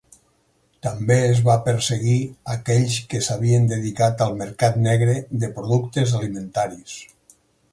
També 0.85 1.17
es 1.25 1.41
va 1.47 1.57
perseguir 1.67 2.15
aquells 2.53 2.95
que 3.11 3.21
s'havien 3.27 3.67
dedicat 3.75 4.25
al 4.27 4.33
mercat 4.41 4.81
negre 4.87 5.19
de 5.45 5.51
productes 5.61 6.17
alimentaris. 6.23 6.99